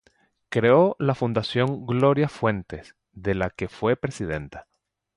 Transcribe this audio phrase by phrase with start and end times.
[0.49, 4.65] Creó la Fundación Gloria Fuertes, de la que fue presidenta.